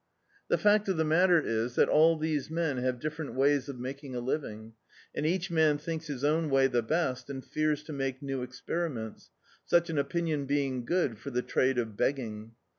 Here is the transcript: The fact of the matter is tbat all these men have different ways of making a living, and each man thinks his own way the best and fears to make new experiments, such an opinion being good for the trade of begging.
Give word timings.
The 0.47 0.57
fact 0.57 0.89
of 0.89 0.97
the 0.97 1.03
matter 1.05 1.39
is 1.39 1.75
tbat 1.75 1.87
all 1.87 2.17
these 2.17 2.49
men 2.49 2.77
have 2.77 2.99
different 2.99 3.35
ways 3.35 3.69
of 3.69 3.79
making 3.79 4.15
a 4.15 4.19
living, 4.19 4.73
and 5.13 5.27
each 5.27 5.51
man 5.51 5.77
thinks 5.77 6.07
his 6.07 6.23
own 6.23 6.49
way 6.49 6.65
the 6.65 6.81
best 6.81 7.29
and 7.29 7.45
fears 7.45 7.83
to 7.83 7.93
make 7.93 8.19
new 8.19 8.41
experiments, 8.41 9.29
such 9.63 9.91
an 9.91 9.99
opinion 9.99 10.47
being 10.47 10.85
good 10.85 11.19
for 11.19 11.29
the 11.29 11.43
trade 11.43 11.77
of 11.77 11.95
begging. 11.95 12.53